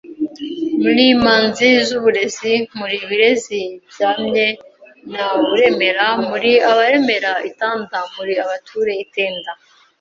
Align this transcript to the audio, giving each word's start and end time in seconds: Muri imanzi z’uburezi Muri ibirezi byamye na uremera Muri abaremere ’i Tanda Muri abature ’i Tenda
Muri 0.81 1.03
imanzi 1.15 1.67
z’uburezi 1.87 2.53
Muri 2.77 2.95
ibirezi 3.05 3.61
byamye 3.89 4.47
na 5.13 5.25
uremera 5.51 6.05
Muri 6.29 6.51
abaremere 6.69 7.31
’i 7.49 7.51
Tanda 7.59 7.99
Muri 8.15 8.33
abature 8.43 8.91
’i 9.03 9.05
Tenda 9.15 9.51